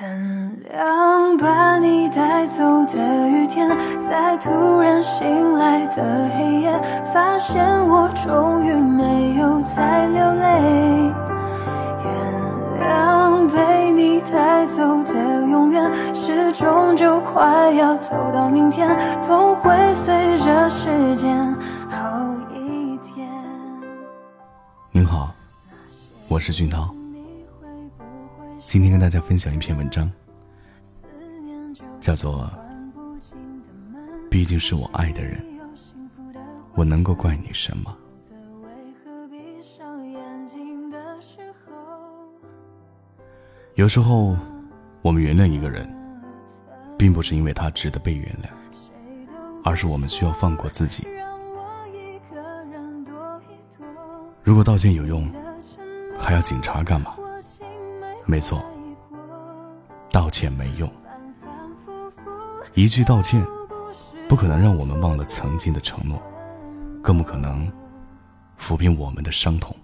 [0.00, 3.68] 原谅把你带走的雨天，
[4.08, 6.72] 在突然醒来的黑夜，
[7.12, 11.12] 发现我终于没有再流泪。
[12.02, 15.12] 原谅被你带走的
[15.46, 18.88] 永远，是终究快要走到明天，
[19.24, 21.54] 痛会随着时间
[21.88, 23.28] 好一点。
[24.90, 25.32] 您好，
[26.26, 26.92] 我是俊涛。
[28.66, 30.10] 今天跟大家分享一篇文章，
[32.00, 32.50] 叫做
[34.28, 35.44] 《毕竟是我爱的人，
[36.74, 37.96] 我能够怪你什么》。
[43.76, 44.36] 有时候，
[45.02, 45.88] 我们原谅一个人，
[46.98, 48.48] 并不是因为他值得被原谅，
[49.62, 51.06] 而是我们需要放过自己。
[54.42, 55.30] 如果道歉有用，
[56.18, 57.14] 还要警察干嘛？
[58.26, 58.64] 没错，
[60.10, 60.90] 道歉没用。
[62.72, 63.44] 一句道歉，
[64.28, 66.20] 不可能让我们忘了曾经的承诺，
[67.02, 67.70] 更不可能
[68.58, 69.76] 抚平我们的伤痛。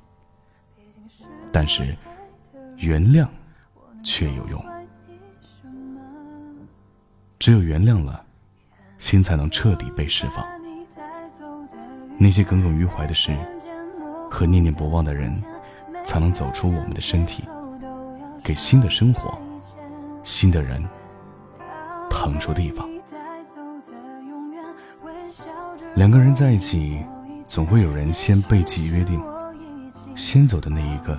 [1.52, 1.94] 但是，
[2.76, 3.28] 原谅
[4.02, 4.64] 却有用。
[7.38, 8.24] 只有原谅了，
[8.98, 10.44] 心才能彻底被释放。
[12.18, 13.34] 那些耿耿于怀的事
[14.30, 15.34] 和念念不忘的人，
[16.04, 17.44] 才能走出我们的身体。
[18.42, 19.38] 给新的生活、
[20.22, 20.82] 新的人
[22.08, 22.88] 腾出地方。
[25.94, 27.02] 两个人在一起，
[27.46, 29.20] 总会有人先背弃约定，
[30.14, 31.18] 先走的那一个，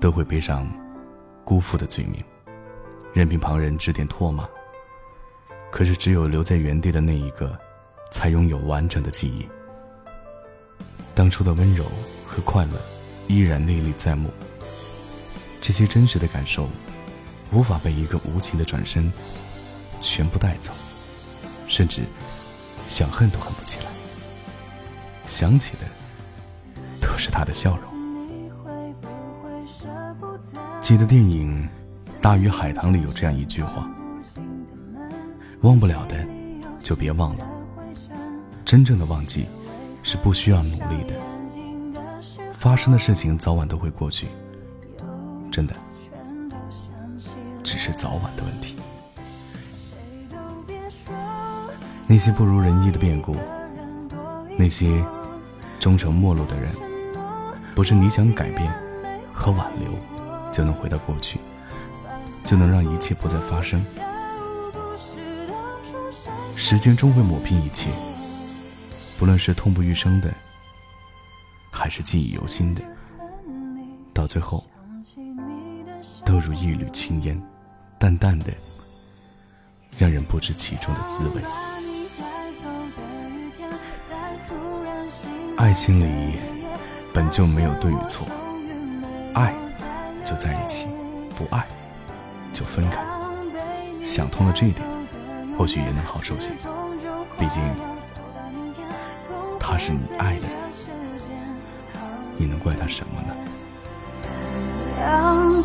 [0.00, 0.66] 都会背上
[1.44, 2.22] 辜负的罪名，
[3.12, 4.48] 任凭旁人指点唾骂。
[5.70, 7.56] 可是，只有留在原地的那一个，
[8.10, 9.48] 才拥有完整的记忆。
[11.14, 11.84] 当初的温柔
[12.26, 12.72] 和快乐，
[13.26, 14.30] 依然历历在目。
[15.60, 16.68] 这些真实的感受，
[17.52, 19.12] 无法被一个无情的转身
[20.00, 20.72] 全部带走，
[21.66, 22.02] 甚至
[22.86, 23.86] 想恨都恨不起来。
[25.26, 25.82] 想起的
[27.00, 27.96] 都是他的笑容。
[30.80, 31.68] 记得电影
[32.20, 33.90] 《大鱼海棠》里有这样一句话
[35.62, 36.24] ：“忘不了的，
[36.80, 37.44] 就别忘了。
[38.64, 39.46] 真正的忘记，
[40.04, 41.14] 是不需要努力的。
[42.52, 44.28] 发生的事情早晚都会过去。”
[45.56, 45.74] 真的，
[47.64, 48.76] 只是早晚的问题。
[52.06, 53.34] 那些不如人意的变故，
[54.58, 55.02] 那些
[55.80, 56.70] 终成陌路的人，
[57.74, 58.70] 不是你想改变
[59.32, 59.90] 和挽留
[60.52, 61.40] 就能回到过去，
[62.44, 63.82] 就能让一切不再发生。
[66.54, 67.88] 时间终会抹平一切，
[69.18, 70.34] 不论是痛不欲生的，
[71.70, 72.82] 还是记忆犹新的，
[74.12, 74.62] 到最后。
[76.26, 77.40] 都如一缕青烟，
[78.00, 78.52] 淡淡的，
[79.96, 81.40] 让人不知其中的滋味。
[85.56, 86.34] 爱情里
[87.14, 88.26] 本就没有对与错，
[89.34, 89.54] 爱
[90.24, 90.88] 就在一起，
[91.36, 91.64] 不爱
[92.52, 93.00] 就分开。
[94.02, 94.84] 想通了这一点，
[95.56, 96.50] 或许也能好受些。
[97.38, 97.62] 毕竟
[99.60, 100.50] 他是你爱的人，
[102.36, 103.32] 你能怪他什么呢？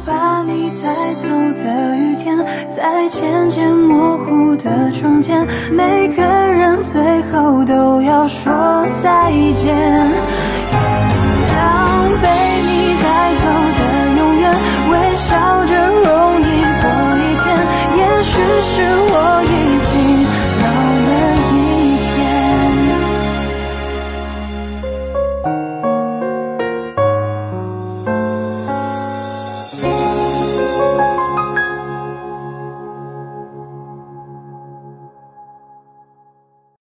[0.06, 2.38] 把你带走的雨天，
[2.76, 8.52] 在渐渐模糊的窗前，每个人最后都要说
[9.02, 10.11] 再见。